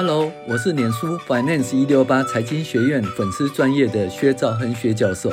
[0.00, 5.28] Hello，我是脸书 Finance 一六八财经学院粉丝专业的薛兆亨薛教授，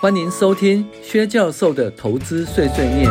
[0.00, 3.10] 欢迎收听薛教授的投资碎碎念。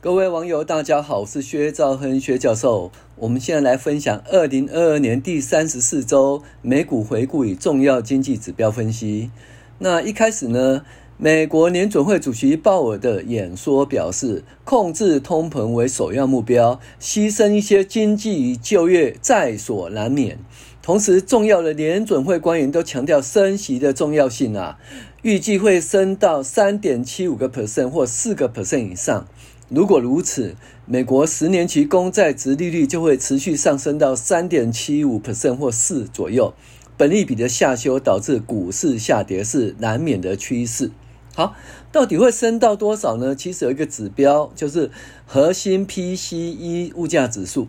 [0.00, 2.90] 各位网友，大家好，我是薛兆亨薛教授。
[3.14, 9.30] 我们现在来分享二零二二年第三十四周美股回顾与重要经济指标分析。
[9.78, 10.82] 那一开始呢，
[11.20, 20.38] 美国联准会主席鲍尔的演说表示，控制通膨为首要目标，牺牲一些经济与就业在所难免。
[20.80, 24.78] 同时，重要的联准会官员都强调升息的重要性啊，
[25.22, 29.26] 预计会升到三点七五个 percent 或四个 percent 以上。
[29.68, 30.54] 如果如此，
[30.86, 36.54] 美国十年期公债殖利率就会持续上升到三点七五 percent 或四左右。
[36.96, 40.92] 本利比的下修导致股市下跌是难免的趋势。
[41.38, 41.54] 好，
[41.92, 43.32] 到底会升到多少呢？
[43.32, 44.90] 其实有一个指标，就是
[45.24, 47.68] 核心 PCE 物价指数。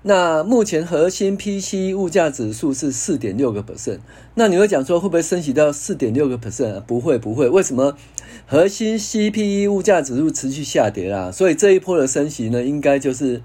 [0.00, 3.98] 那目前核心 PCE 物价指数是四点六个 percent。
[4.36, 6.80] 那你会讲说会不会升息到四点六个 percent？
[6.80, 7.46] 不会，不会。
[7.46, 7.94] 为什么？
[8.46, 13.42] 核心 CPI 物价指数持续下跌啦，所以这一波的升息呢，应该就是。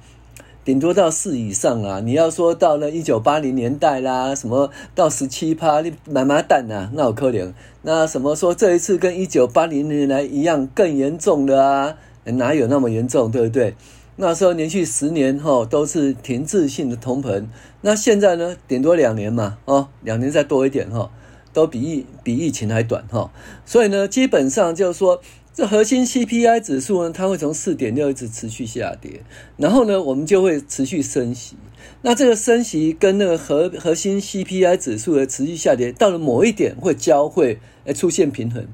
[0.66, 2.00] 顶多到四以上啊！
[2.02, 7.52] 你要说到了一九八零年代啦，什么到十七趴，你妈妈蛋呐，那好可怜。
[7.82, 11.98] 那什么说这一次跟一九八零年来一样更严重的啊？
[12.26, 13.74] 哪有那么严重，对不对？
[14.18, 17.46] 那时候连续十年后都是停滞性的通膨，
[17.82, 21.10] 那现在呢，顶多两年嘛，哦，两年再多一点哈，
[21.52, 23.32] 都比疫比疫情还短哈。
[23.66, 25.22] 所以呢，基本上就是说。
[25.54, 29.24] 这核心 CPI 指数呢，它会从四点六一直持续下跌，
[29.58, 31.58] 然后呢，我们就会持续升息。
[32.02, 38.68] 那这个升息跟那个核核心 CPI 指数的持续下跌，到了某一点会交汇，诶出现平衡。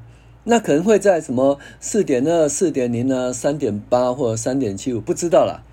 [0.43, 5.63] 那可能会在什么四点二、四点零啊、三点八或者三点七五，不知道啦。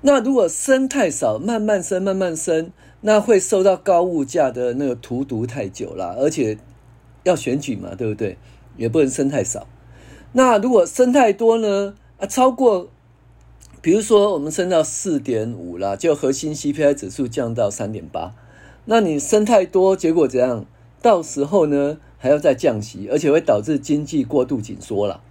[0.00, 6.56] 那如果升太少，慢慢升、慢慢升，那会受到高物价的那个荼毒太久了，而且
[7.24, 8.38] 要选举嘛，对不对？
[8.78, 9.66] 也不能升太少。
[10.32, 11.94] 那如果升太多呢？
[12.18, 12.88] 啊，超过，
[13.80, 18.34] 比如说我们升到四点五了，就核心 CPI 指数降到三点八，
[18.84, 20.66] 那你升太多，结果怎样？
[21.02, 25.22] 到时候呢还要再降息，而且会导致经济过度紧缩了。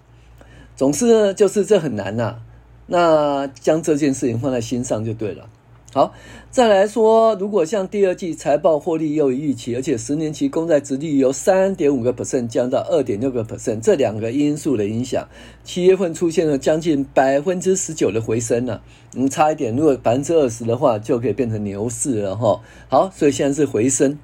[0.75, 2.41] 总之呢，就是这很难呐、
[2.87, 5.47] 那将这件事情放在心上就对了。
[5.91, 6.13] 好，
[6.51, 15.27] 再来说，如果像第二季财报获利优于预期，而且十年期公债殖利率由三点五个 percent 降到二点六个 percent，这两个因素的影响，
[15.63, 18.83] 七月份出现了将近百分之十九的回升了、
[19.15, 22.61] 嗯，差一点，如果百分之二十的话，就可以变成牛市了哈。
[22.87, 24.19] 好，所以现在是回升。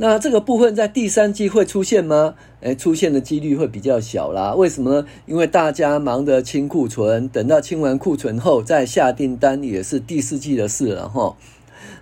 [0.00, 2.34] 那这个部分在第三季会出现吗？
[2.60, 4.54] 诶，出现的几率会比较小啦。
[4.54, 5.06] 为什么呢？
[5.26, 11.36] 因为大家忙着清库存，等到清完库存后再下订单，也是第四季的事了哈。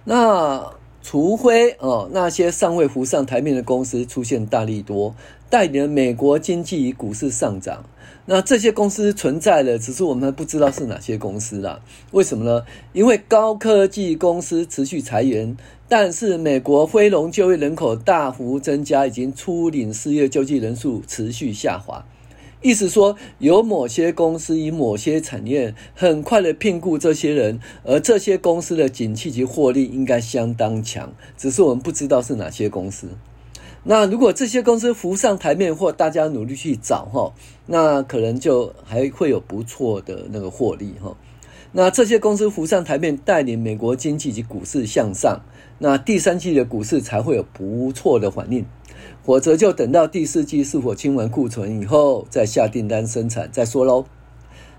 [0.05, 5.15] 那除非哦，那些尚未浮上台面的公司出现大利多，
[5.49, 7.85] 带领美国经济与股市上涨。
[8.29, 11.81] 那这些公司存在的，只是我们不知道是哪些公司啦。
[12.11, 12.65] 为什么呢？
[12.93, 15.57] 因为高科技公司持续裁员，
[15.89, 22.05] 但是美国非农就业人口大幅增加，已经初领失业救济人数持续下滑。
[22.63, 33.11] 意思说，有某些公司以某些产业很快的聘雇这些人，而这些公司的景气及获利应该相当强，只是我们不知道是哪些公司。
[33.89, 37.33] 那如果这些公司浮上台面，或大家努力去找哈，
[37.67, 41.17] 那可能就还会有不错的那个获利哈。
[41.71, 45.41] 那这些公司浮上台面，带领美国经济及股市向上，
[45.79, 48.67] 那第三季的股市才会有不错的反应。
[49.23, 54.07] 否则就等到第四季是否清完库存以后，再下订单生产再说喽。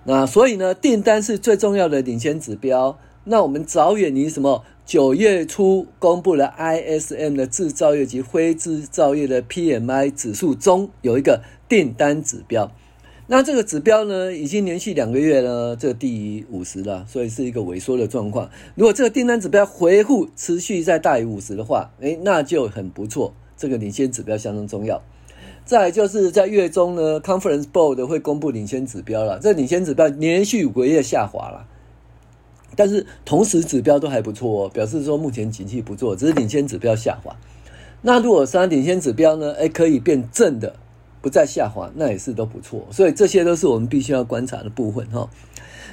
[0.04, 2.98] 那所以呢，订单是最重要的领先指标。
[3.24, 4.64] 那我们着眼于什么？
[4.88, 12.72] 九月初公布了 ISM 的制造业及非制造业的 PMI 指数中有一个订单指标，
[13.28, 18.50] 那这个指标呢，已经连续两个月呢，这低于五十了，所以是一个萎缩的状况。
[18.76, 25.04] 如果这个订单指标回复持续在大于五十的话，诶，那就很不错，这个领先指标相当重要。
[25.66, 31.68] 再就是在月中呢，Conference Board 会公布领先指标了，这领先指标连续五个月下滑了。
[32.78, 37.36] 但是同时指标都还不错哦，表示说目前景气不错，只是领先指标下滑。
[38.04, 39.52] 那如果三领先指标呢？
[39.54, 40.76] 诶，可以变正的，
[41.20, 42.88] 不再下滑，那也是都不错。
[42.92, 45.28] 所以这些都是我们必须要观察的部分哈。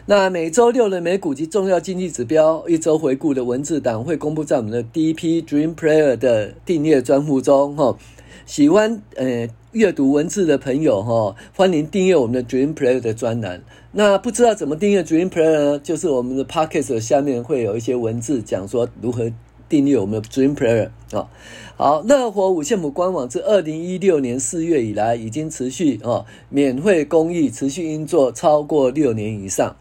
[0.06, 7.96] 那每周六的美股及重要经济指标一周回顾的文字档会公布在我们的第一批 Dream Player 的订阅专户中哈。
[8.44, 13.62] 喜欢呃阅读文字的朋友哈，欢迎订阅我们的 Dream Player 的专栏。
[13.96, 15.78] 那不知道怎么订阅 Dream Player 呢？
[15.78, 19.30] 就是我们的 Podcast 下面会有一些文字讲说如何
[19.68, 21.30] 订阅我们的 Dream Player 啊。
[21.76, 29.76] 好，乐活五线谱官网自二零一六年四月以来已经持续啊免费公益，持续运作超过六年以上。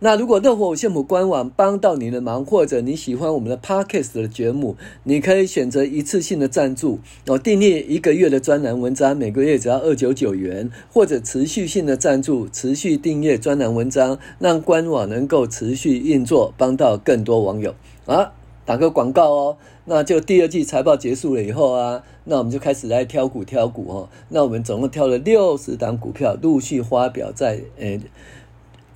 [0.00, 17.74] 那如果乐活五线谱官网帮到你的忙，或者你喜欢我们的 Podcast 的节目，你可以选择一次性的赞助哦，订阅一个月的专栏文章，每个月只要二九九元，或者持续性的赞助，持续订阅专栏文章，让官网能够持续运作，帮到更多网友
[18.06, 18.34] 啊！
[18.64, 19.56] 打个广告哦，
[19.86, 24.08] 那就第二季财报结束了以后啊，那我们就开始来挑股挑股哦。
[24.28, 28.00] 那我们总共挑了六十档股票，陆续发表在诶。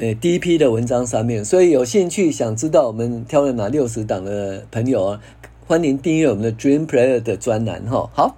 [0.03, 5.21] 诶，第一批的文章上面，所以有兴趣想知道我们挑了哪六十档的朋友啊，
[5.69, 8.11] 欢迎订阅我们的 Dream Player 的专栏哈。
[8.13, 8.37] 好，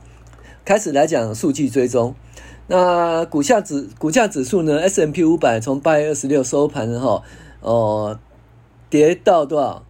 [0.63, 2.15] 开始来讲数据追踪。
[2.67, 7.23] 那股价指股价指数呢？S M P 五百从八月二十六收盘哈，
[7.63, 8.19] 哦，
[8.91, 9.87] 跌到多少？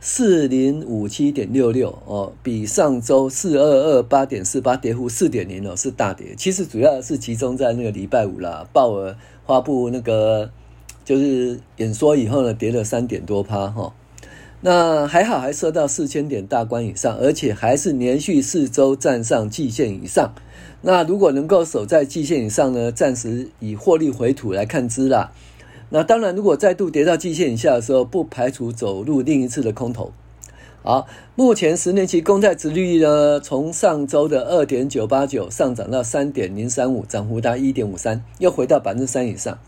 [0.00, 6.34] 四零五七点六六哦，比上周四二二八点四八跌幅四点零哦，是大跌。
[6.36, 9.16] 其实主要是集中在那个礼拜五啦，鲍尔
[9.46, 10.50] 发布那个。
[11.12, 13.92] 就是演说以后呢，跌了三点多趴哈，
[14.62, 20.32] 那还好，还收到四千点大关以上，而且还是连续四周站上季线以上。
[20.80, 25.32] 那如果能够守在季线以上呢，暂时以获利回吐来看之啦。
[25.90, 30.12] 那当然，如果再度跌到季线以下的时候，不排除走入另一次的空头。
[30.82, 31.06] 好，
[31.36, 39.58] 目前十年期公债殖利率呢，从上周的二点九八九上涨到三点零三五，涨幅达一点五三，又回到百分之三以上。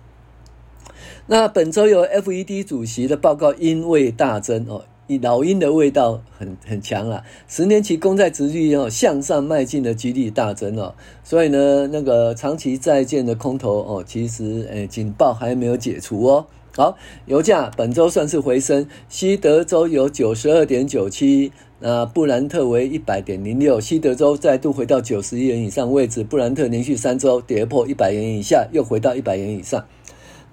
[1.26, 4.84] 那本周有 FED 主席的报告，鹰味大增哦，
[5.22, 7.24] 老鹰的味道很很强了。
[7.48, 16.44] 十年期公债殖率哦向上迈进的几率大增哦，所以呢，那个长期债券的空头哦，其实诶警报还没有解除哦。
[16.76, 21.50] 好，油价本周算是回升，西德州有九十二点九七，
[21.80, 29.86] 那布兰特为一百点零六，西德州再度回到九十一元以上位置，布兰特连续三周跌破一百元以下，又回到一百元以上。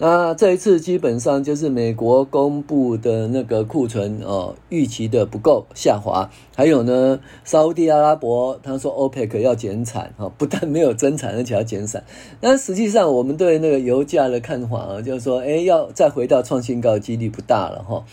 [0.03, 12.03] 那这一次基本上就是美国公布的那个库存哦，预期的不够下滑，还有呢，沙乌地阿拉伯他说 OPEC 要减产哈，不但没有增产，而且要减产。
[12.39, 18.03] 但实际上我们对那个油价的看法啊，就是说，诶，要再回到创新高几率不大了哈，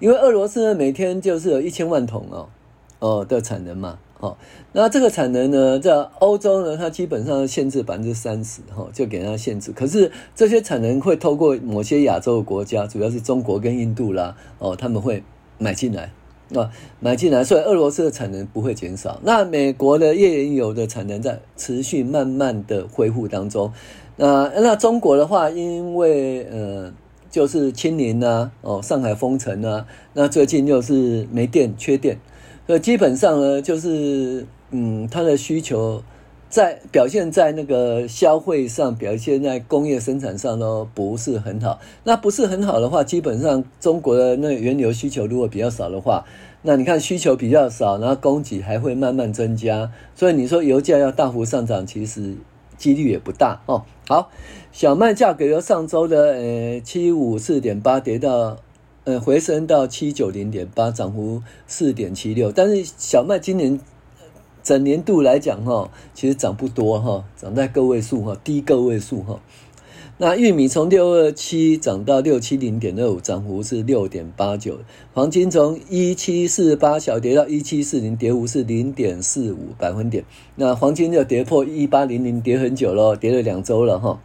[0.00, 2.48] 因为俄罗斯呢每天就是有一千万桶哦
[2.98, 4.00] 哦的产能嘛。
[4.20, 4.36] 哦，
[4.72, 9.70] 那这个产能呢，在欧洲呢，它基本上限制百分之三十，哈，就给它限制。
[9.70, 15.22] 可是这些产能会透过某些亚洲的国家，主要是中国跟印度啦，哦，他们会
[15.58, 16.10] 买进来，
[16.52, 19.20] 啊，买进来，所以俄罗斯的产能不会减少。
[19.22, 23.72] 那美国的页岩油的产能在持续慢慢的恢复当中。
[24.16, 26.92] 那那中国的话，因为呃，
[27.30, 32.18] 就是清零啊，哦，上海封城啊，那最近又是没电，缺电。
[32.68, 36.02] 呃，基本上呢，就是嗯，它的需求
[36.50, 41.80] 在表现在那个消费上，表现在工业生产上都不是很好。
[42.04, 46.26] 那不是很好的话，基本上中国的那原油需求如果比较少的话，
[46.60, 52.34] 那你看需求比较少，然后供给还会慢慢增加，所以你说油价要大幅上涨，其实
[52.76, 53.84] 几率也不大哦。
[54.06, 54.28] 好，
[54.72, 58.58] 小麦价格由上周的呃七五四点八跌到。
[59.08, 62.52] 呃，回升到七九零点八，涨幅四点七六。
[62.52, 63.80] 但是小麦今年
[64.62, 69.40] 整年度来讲，哈，其实涨不多，哈，涨在个位数，哈，低个位数，哈。
[70.18, 74.80] 那玉米从六二七涨到六七零点二五，涨幅是六点八九。
[75.14, 80.22] 黄金从一七四八小跌到一七四零，跌幅是零点四五百分点。
[80.56, 84.20] 那黄金就跌破一八零零，跌很久了，跌了两周了，哈。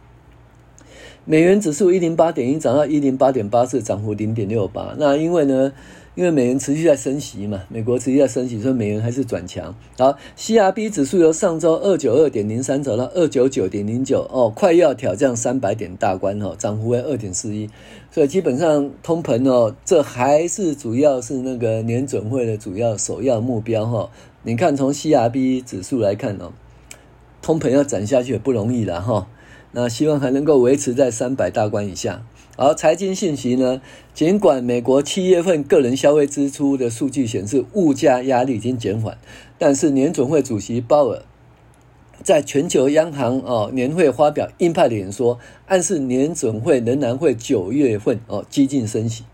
[1.26, 4.94] 美元指数一零八点一涨到一零八点八四，涨幅零点六八。
[4.98, 5.72] 那因为呢，
[6.14, 9.74] 因为美元持续在升息嘛，美国持续在升息，所以美元还是转强。
[9.96, 17.70] 好，CRB 指数由上周二九二点零三涨到二九九点零九，哦，快要挑战三百点大关哦，涨幅为二点四一。
[18.10, 24.10] 所以基本上通膨哦，这还是主要是那个年准会的主要首要目标哈。
[24.42, 26.52] 你看从 CRB 指数来看哦，
[27.40, 29.26] 通膨要涨下去也不容易了哈。
[29.76, 32.24] 那希望还能够维持在三百大关以下。
[32.56, 33.82] 而财经信息呢，
[34.14, 39.18] 尽管美国七月份个人消费支出的数据显示物价压力已经减缓，
[39.58, 41.22] 但是年总会主席鲍尔
[42.22, 49.24] 在全球央行哦年会发表鹰派的演说，暗示年总会仍然会九月份哦激进升息。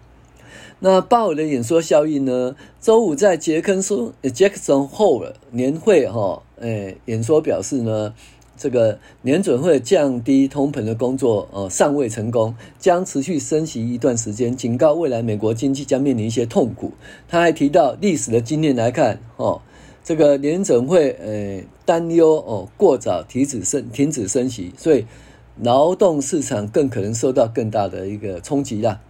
[0.79, 2.57] 那鲍尔的演说效应呢？
[2.81, 8.15] 周五在杰克松杰克森霍尔年会哈诶演说表示呢。
[8.61, 16.93] 这个联准会降低通膨的工作呃尚未成功，将持续升息一段时间，警告未来美国经济将面临一些痛苦。
[17.27, 19.63] 他还提到历史的经验来看，哦，
[20.05, 25.07] 这个联准会呃担忧哦过早停止升停止升息，所以
[25.63, 29.01] 劳动市场更可能受到更大的一个冲击啦。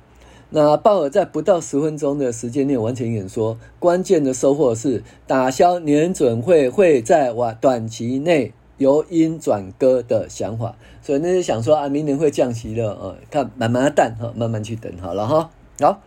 [0.50, 8.52] 那鲍尔在不到十分钟的时间内完成演说，关键的收获是打消联准会会在短期内。
[8.80, 15.50] 由阴转割的想法，所以那些想说啊，明年会降息的，呃，看慢慢淡哈，慢慢去等好了哈。
[15.80, 16.00] 好，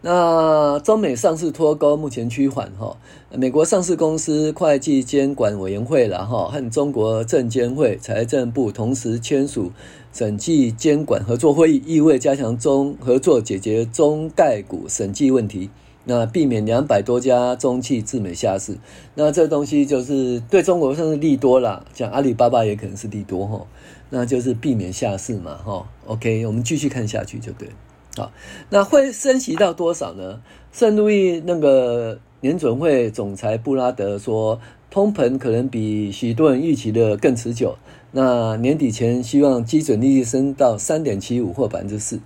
[0.00, 2.96] 那中美上市脱钩目前趋缓哈，
[3.32, 9.70] 美国上市公司会计监管委员会了哈，和中国证监会、财政部同时签署
[10.10, 15.68] 审计监管合作会议，意味加强中合作解决中概股审计问题。
[16.04, 18.78] 那避免两百多家中企自美下市，
[19.14, 21.84] 那这东西就是对中国算是利多啦。
[21.94, 23.66] 像阿里巴巴也可能是利多哈，
[24.08, 25.86] 那就是避免下市嘛哈。
[26.06, 27.68] OK，我们继续看下去就对。
[28.16, 28.32] 好，
[28.70, 30.40] 那会升息到多少呢？
[30.72, 34.58] 圣路易那个联准会总裁布拉德说，
[34.90, 37.76] 通膨可能比许多人预期的更持久。
[38.12, 42.18] 那年底前希望基准利率升到三点七五或百分之四。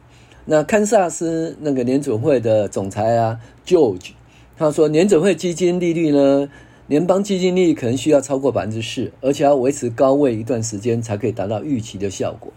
[0.46, 4.10] 那堪萨斯那个联准会的总裁啊，George，
[4.56, 6.48] 他说，联准会基金利率呢，
[6.86, 12.52] 联邦基金利率可能需要超过百分之四，而且要维持高位一段时间才可以达到预期的效果。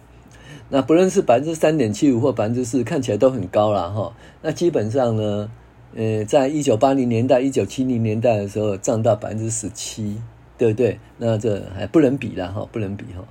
[0.70, 4.14] 那不论是百分之三点七五或百分之四，看起来都很高了哈。
[4.42, 5.50] 那基本上呢，
[5.96, 10.18] 呃，在一九八零年代、一九七零年代的时候，涨到百分之十七，
[10.58, 11.00] 对不对？
[11.20, 13.24] 那这还不能比了哈，不能比哈。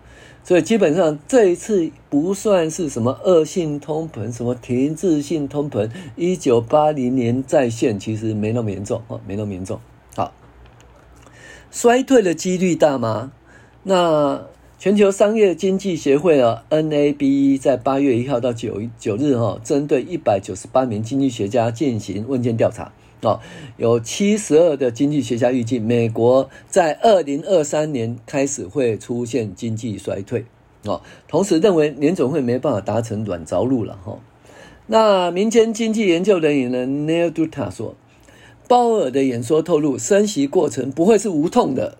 [0.47, 5.91] 所以基本上这一次不算是什么恶性通膨，什么停滞性通膨。
[6.15, 9.81] 一九八零年再现，其实没那么严重哦，没那么严重。
[10.15, 10.33] 好，
[11.73, 13.33] 衰退的几率大吗？
[13.83, 14.47] 那
[14.79, 22.93] 全球商业经济协会啊，NABE 在八月一号到九九日哈，针对一百九十八名经济学家进行问卷调查。
[23.27, 23.41] 哦，
[23.77, 30.45] 有七十二的经济学家预计，美国在二零二三年开始会出现经济衰退。
[30.85, 33.99] 哦，同时认为年总会没办法达成软着陆了。
[34.05, 34.21] 哈，
[34.87, 37.97] 那民间经济研究人员呢，Neil Dutta 说，
[38.69, 41.99] 鲍尔的演说透露，升息过程不会是无痛的。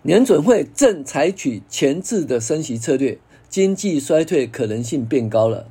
[0.00, 3.18] 年准会正采取前置的升息策略，
[3.50, 5.66] 经济衰退可能性变高了。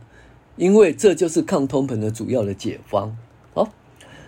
[0.56, 3.16] 因为这就是抗通膨的主要的解方。
[3.54, 3.70] 好，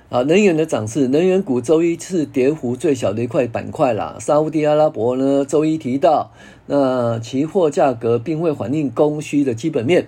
[0.09, 4.17] 啊，能源的涨势，能源股周一是跌幅最小的一块板块啦。
[4.19, 6.31] 沙乌地阿拉伯呢，周一提到，
[6.65, 10.07] 那期货价格并未反映供需的基本面。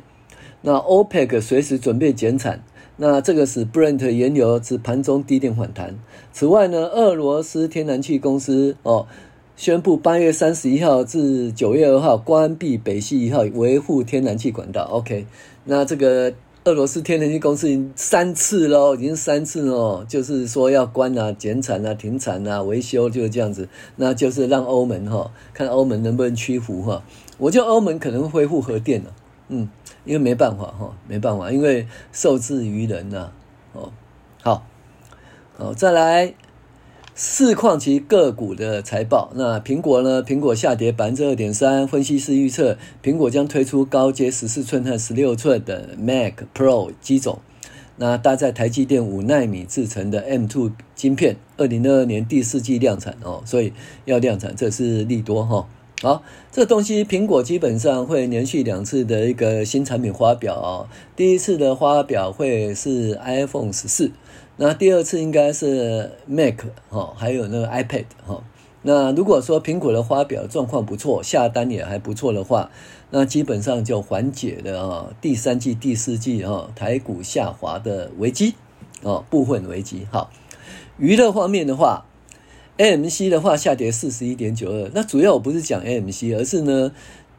[0.62, 2.64] 那 OPEC 随时准备减产，
[2.98, 5.98] 那这个使 Brent 原油自盘中低点反弹。
[6.34, 9.08] 此外呢，俄罗斯天然气公司哦。
[9.60, 14.86] 宣布八月三十一号至九月二号关闭北溪一号维护天然气管道。
[14.86, 15.28] OK，
[15.66, 23.68] 那这个俄罗斯天然气公司已经三次喽，已经三次喽，就是说要关啊、减产啊、停产啊、维修，就是这样子。
[23.98, 27.04] 那就是让欧盟哈，看欧盟能不能屈服哈。
[27.38, 29.14] 我觉得欧盟可能会恢复核电了，
[29.50, 29.68] 嗯，
[30.06, 33.30] 因为没办法哈，没办法，因为受制于人呐。
[33.74, 33.92] 哦，
[34.42, 34.66] 好，
[35.58, 36.34] 好，再来。
[37.22, 40.24] 市况及个股的财报，那苹果呢？
[40.24, 47.40] 苹果下跌百分之二点三，分析师预测苹果将推出高阶十四寸和十六寸的 Mac Pro 机种，
[47.98, 53.74] 那搭载台积电五纳米制成的 M2 晶片，二零二二年第四季量产哦，所以
[54.06, 55.68] 要量产，这是利多哈。
[56.02, 56.24] 好，
[56.54, 64.10] 这东西苹果基本上会连续两次的一个新产品发表哦，第一次的发表会是 iPhone 十四。
[64.62, 68.44] 那第二次应该是 Mac 哈，还有那个 iPad 哈。
[68.82, 72.70] 那如果说苹果的发表状况不错，下单也还不错的话，
[73.12, 78.56] 那基本上就缓解了啊第三季、第四季啊台股下滑的危机
[79.02, 80.06] 哦部分危机。
[80.12, 80.30] 好，
[80.98, 82.06] 娱乐方面的话
[82.78, 84.92] ，AMC 的话下跌四十一点九二。
[84.94, 86.92] 那主要我不是讲 AMC，而是呢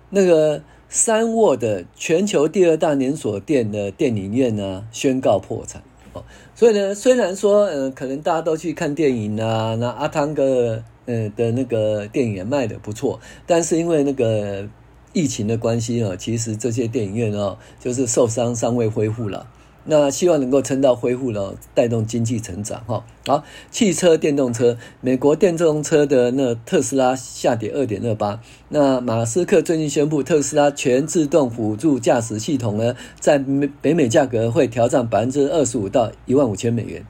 [0.09, 5.83] 那个三沃的全球第二大连锁店的电影院呢宣告破产。
[6.12, 6.25] 哦，
[6.55, 14.69] 所以呢，虽然说，呃，可能大家都去看电影啊，那阿汤哥，呃的那个电影也卖的不错，但是因为那个
[15.12, 19.47] 疫情的关系啊，其实这些电影院啊，就是受伤尚未恢复了。
[19.85, 23.05] 那希望能够撑到恢复了，带动经济成长哈。
[23.27, 28.41] 好，汽车电动车，美国电动车的那特斯拉下跌二点二八。
[28.69, 37.05] 那马斯克最近宣布，特斯拉全自动辅助驾驶系统呢，在美北美价格会调涨百分之二十五到一万五千美元，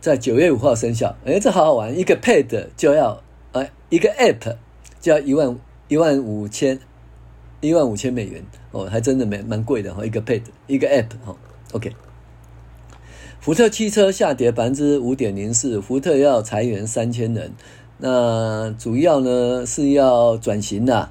[0.00, 1.16] 在九月五号生效。
[1.24, 4.56] 哎，这好好玩，一个 Pad 就要哎一个 App
[5.00, 5.58] 就要一万
[5.88, 6.78] 一万五千
[7.60, 11.36] 一万五千美元哦，还真的蛮蛮贵的哈，一个 Pad 一个 App 哈
[11.72, 11.92] ，OK。
[13.40, 17.52] 福特汽车下跌百分之五点零四，福特要裁员三千人，
[17.98, 21.10] 那主要呢是要转型的，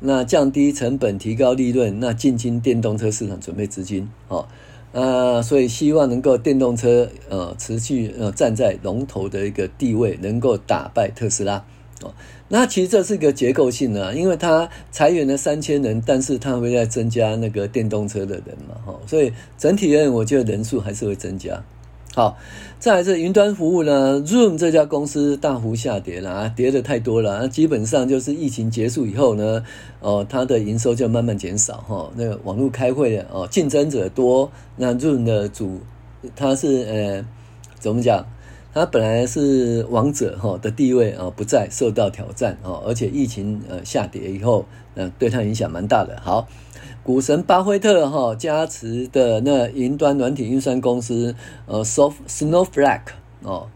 [0.00, 4.10] 那降低成本，提高利润，那进军电动车市场，准备资金。
[4.28, 4.46] 哦，
[4.92, 11.64] 呃，所以希望能够电动车呃持续呃站在龙头的一个地位，能够打败特斯拉。
[12.02, 12.12] 哦。
[12.48, 21.62] 那其实这是一个结构性的，因为它裁员了三千人，但是它会再增加那个电动车的人嘛，哈，所以整体而言，我觉得人数还是会增加。
[22.12, 22.36] 好，
[22.80, 29.62] 再来是云端服务呢，Zoom 这家公司大幅下跌了，跌的太多了，基本上就是疫情结束以后呢，
[30.00, 35.78] 哦，它的营收就慢慢减少，哈，那个网络开会的哦，竞争者多，那 Zoom 的主，
[36.34, 37.24] 它是呃，
[37.78, 38.26] 怎么讲？
[38.72, 46.20] 它本来是王者哈的地位啊，不再受到挑战啊，而且疫情呃下跌以后，嗯，对它影响蛮大的。
[46.22, 46.46] 好，
[47.02, 51.34] 股神巴菲特哈加持的那云端软体运算公司
[51.66, 53.00] 呃，Soft Snowflake
[53.42, 53.68] 哦，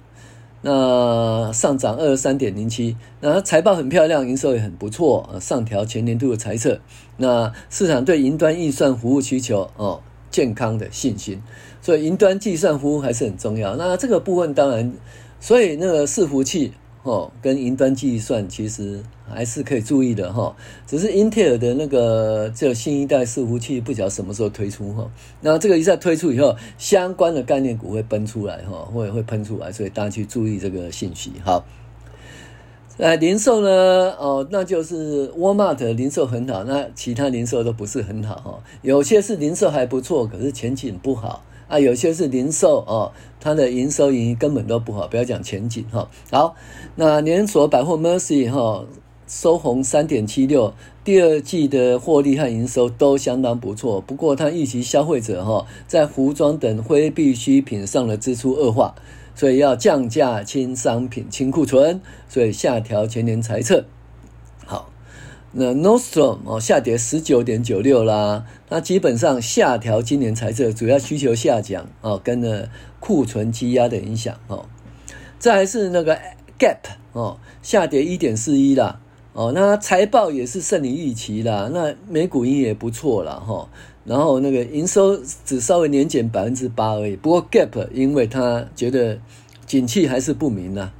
[0.62, 6.78] 那上涨二十三点零七，那财报很漂亮，营收也很不错，上调全年度的财测。
[7.16, 11.42] 那市场对云端运算服务需求哦，健康的信心。
[11.84, 13.76] 所以云端计算服务还是很重要。
[13.76, 14.90] 那这个部分当然，
[15.38, 16.72] 所以那个伺服器
[17.02, 20.56] 哦，跟云端计算其实还是可以注意的哈。
[20.86, 25.10] 只是英特尔的那个这新一代伺服器不晓得什么时候推出哈。
[25.42, 31.32] 那这个一旦推出以后，相关的概念股会奔出来哈，会会喷出来，所以大家去注意这个信息。
[31.44, 31.66] 好，
[32.96, 34.14] 呃零售呢？
[34.18, 38.62] 哦，那就是 Walmart 零售很好，那其他零售都不是很好哈。
[38.80, 41.44] 有些是零售还不错，可是前景不好。
[41.74, 46.08] 啊，有些是零售哦，它的营收盈根本都不好，不要讲前景哈。
[46.30, 46.54] 好，
[46.94, 48.84] 那连锁百货 Mercy 哈
[49.26, 54.00] 收红三点七六，第二季的获利和营收都相当不错。
[54.00, 58.94] 不过它预期消费者哈在服装等非必需品上的支出恶化，
[59.34, 63.84] 所以要降价清商品、清库存，所以下调全年财测。
[65.56, 74.66] 那 n o s t r o m 哦下跌十九点九六啦，那基本上下调今年财测，主要需求下降哦，跟了库存积压的影响哦。
[75.38, 76.18] 再来是那个
[76.58, 76.78] Gap
[77.12, 78.98] 哦下跌一点四一啦
[79.32, 83.68] 哦，那财报也是胜于预期啦，那美股盈也不错啦哈，
[84.04, 89.20] 然后那个营收只稍微年减百分之八而已，不过 Gap 因为他觉得
[89.66, 90.92] 景气还是不明啦。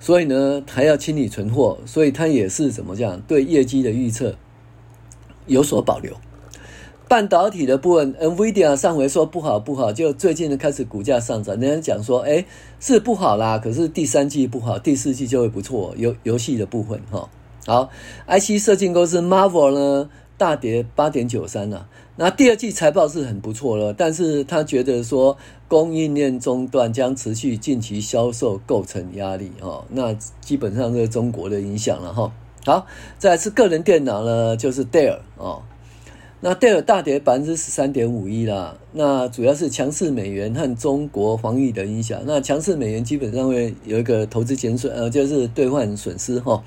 [0.00, 3.20] 所以呢，还要清理存货，所以它也是怎么讲？
[3.22, 4.36] 对业绩的预测
[5.46, 6.14] 有所保留。
[7.08, 11.58] 半导体的部分，NVIDIA 上回说不好不好，就最近呢开始股价上涨。
[11.58, 12.44] 人家讲说，哎，
[12.78, 15.94] 是不好啦，可是第三季不好，第四季就会不错。
[15.96, 17.30] 游游戏的部分，哈，
[17.66, 17.90] 好
[18.26, 20.10] ，IC 设计公司 Marvel 呢？
[20.36, 21.88] 大跌八点九三了，
[22.20, 32.32] 那第二季财报是很不错了，但是他觉得说供应链中断将持续，近期销售构成压力哈，那基本上是中国的影响了哈。
[32.66, 32.86] 好，
[33.18, 35.62] 再来是个人电脑呢，就是戴尔哦，
[36.40, 46.64] 那戴尔大跌百分之十三点五一了，那主要是强势美元和中国防疫的影响，那强势美元基本上会有一个投资减损，呃，就是兑换损失哈。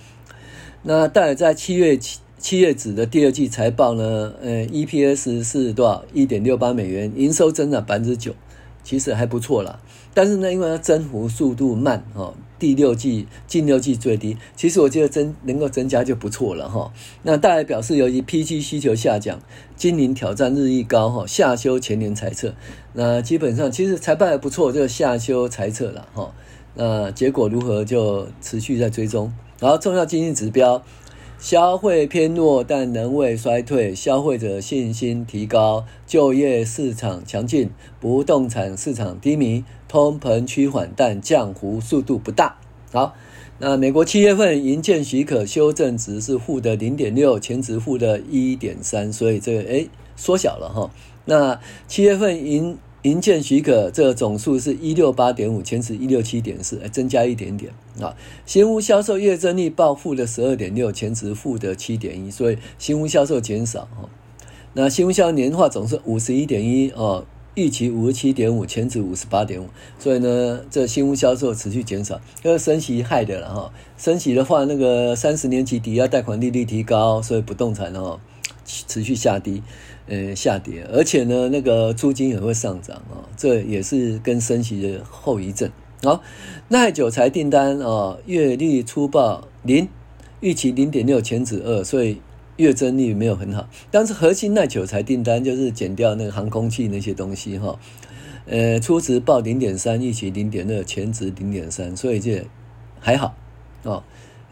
[0.84, 2.62] 那戴尔在七月七七。
[2.62, 6.04] 月指的第二季财报呢，呃，EPS 是多少？
[6.14, 8.36] 一点六八美元，营收增长百分之九，
[8.84, 9.80] 其实还不错啦。
[10.14, 14.38] 但是呢，因为它增幅速度慢，哈，第六季近六季最低。
[14.56, 16.94] 其实我觉得增能够增加就不错了，哈。
[17.24, 19.40] 那大家表示由于 PG 需求下降，
[19.76, 22.54] 今年挑战日益高，哈，下修全年财测。
[22.94, 26.34] 那基本上其实财报还不错，就下修财测了，哈。
[26.76, 29.34] 那结果如何就持续在追踪。
[29.60, 30.84] 然后重要经济指标。
[31.42, 33.96] 消费偏弱，但仍未衰退。
[33.96, 42.58] 消费者信心提高，就业市场强劲，不动产市场低迷，通膨趋缓，但降幅速度不大。
[42.92, 43.16] 好，
[43.58, 50.92] 那美国七月份营建许可修正值是负的零点六，前值负的一点三，所以这个诶缩小了哈。
[51.26, 58.16] 那七月份营营建许可这个总数是一六八点五，前值一六七点四，增加一点点啊。
[58.46, 64.08] 新屋销售月增率报负的十二点六，前值负的七点一，所以新屋销售减少哈。
[64.74, 73.74] 那新屋销售年化总是五十一点一哦，预期五十七点五，前值五十八点五，所以呢，这新屋销售持续减少，因为升息害的了哈。
[73.98, 78.20] 升息的话，那个三十年期抵押贷款利率提高，所以不动产哦
[78.88, 79.62] 持续下跌。
[80.08, 85.72] 呃，下跌，而且呢，那个租金也会上涨啊、哦，这也是跟升息的后遗症。
[86.04, 86.22] 好，
[86.68, 89.88] 耐久财订单啊、哦，月率初报零，
[90.42, 92.20] 预期零点六，前值二，所以
[92.58, 93.70] 月增率没有很好。
[93.90, 97.80] 但是核心耐久材订单就是减掉那个航空器那些东西哈，
[98.48, 102.46] 呃，初值报零点三，预期零点二，前值零点三，所以这
[103.00, 103.34] 还好
[103.84, 104.04] 哦，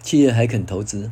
[0.01, 1.09] 企业还肯投资。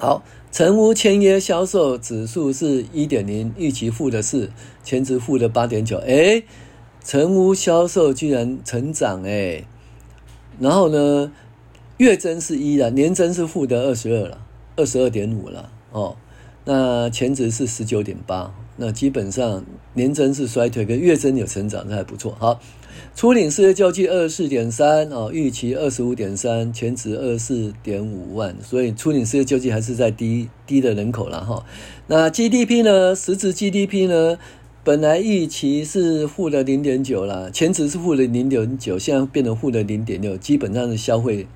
[0.00, 4.50] 好，成屋签约销售指数是一点零，预期负的是，
[4.82, 5.98] 前值负的八点九。
[5.98, 6.44] 诶，
[7.04, 9.66] 成屋销售居然成长诶，
[10.58, 11.30] 然后呢，
[11.98, 14.38] 月增是一了，年增是负的二十二了，
[14.76, 16.16] 二十二点五了哦。
[16.64, 22.34] 那前值是十九点八，那基本上年增是衰退，跟月增有成长，那还不错。
[22.38, 22.58] 好。
[23.14, 31.64] 初领失业救济二十四点三哦，预期二十五点三，前值二十四点五万，所以初领失业救济还是在低低的人口了哈。
[32.06, 33.14] 那 GDP 呢？
[33.14, 34.38] 实质 GDP 呢？
[34.82, 41.46] 本来预期是负的零点九啦，前值是负的零点九，现在变成负的零点六，基本上是消费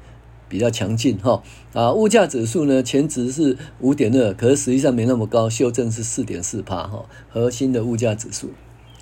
[0.47, 1.43] 比较强劲哈。
[1.73, 2.83] 啊，物价指数呢？
[2.83, 8.51] 前值是五点二，可是实际上没那么高，修正是四点四趴哈，核心的物价指数。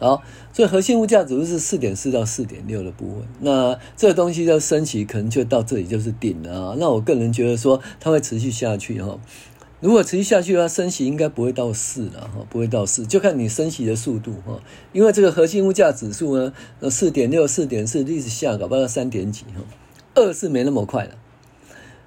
[0.02, 0.20] 好，
[0.52, 3.18] 所以核心物价指数是四点四到四点六的部分。
[3.38, 6.76] 那这个东西要升息，可能就到这里就是顶了啊。
[6.76, 9.20] 那我个人觉得说，它会持续下去哈。
[9.78, 14.60] 如果持续下去的话，升息应该不会到四了哈，不会到四，就看你升息的速度哈。
[14.92, 19.62] 因为这个核心物价指数呢，呃，四点六、四点四一直下，搞不到三点几哈。
[20.16, 21.10] 二是没那么快了。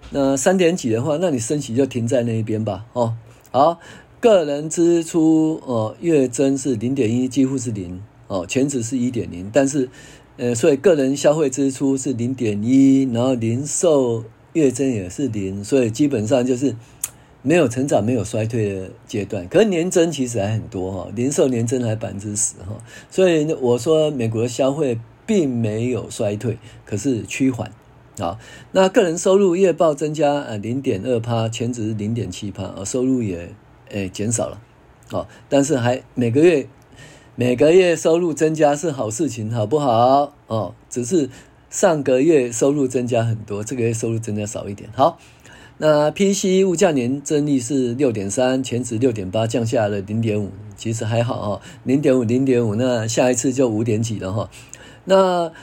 [0.09, 2.85] 那三点几的话，那你升息就停在那一边吧。
[2.91, 3.15] 哦，
[3.51, 3.79] 好。
[4.25, 9.87] 个人支出哦，月增是零点一，几乎是零哦，前值是一点零，但是
[10.37, 16.75] 呃，所以个人消费支出是零点一，然后零售月增也是零，所以基本上就是
[17.43, 19.47] 没有成长、没有衰退的阶段。
[19.47, 27.71] 可是年增其实还很多哈，零售年增还百分之十哈，所以我说美国的消费并没有衰退，可是趋缓
[28.17, 28.39] 啊。
[28.71, 33.53] 那个人收入月报增加呃零点二趴，前值零点七趴，而收入也。
[33.95, 34.61] 诶，减少了，
[35.11, 36.67] 哦，但是还每个月
[37.35, 40.33] 每个月收入增加是好事情，好不好？
[40.47, 41.29] 哦，只是
[41.69, 44.89] 上个月收入增加很多，这个月收入增加少一点。
[44.93, 45.17] 好，
[45.77, 54.49] 那 PCE 物价年增率是六点三，前值六点八，降下了零点五，其实还好哦，零点五零点五，那下一次就五点几了哈。
[55.05, 55.53] 那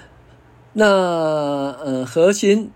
[0.73, 2.71] 那呃，核心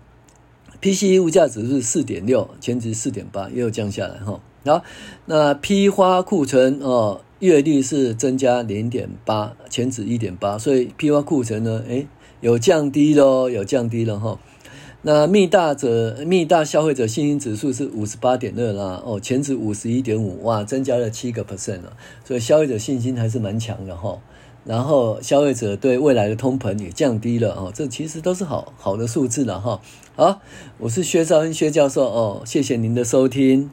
[0.79, 4.39] PCE 物价指数是四点六，前值四点八，又降下来哈。
[4.67, 4.83] 好，
[5.25, 12.07] 那批发库存哦，月率是增加零点八，前值一点八，所以批发库存呢，诶，
[12.41, 14.39] 有降低咯，有降低了哈。
[15.03, 24.19] 那密大者密大消费者信心指数是五十八点二啦，哦，前值五十一点五，哇，增加了七个 percent 了，所以消费者信心还是蛮强的哈。
[24.65, 29.79] 然后消费者对未来的通膨也降低了哦，这其实都是好好的数字了哈。
[30.17, 30.41] 好，
[30.79, 33.69] 我是薛兆恩薛教授哦，谢谢您的收听。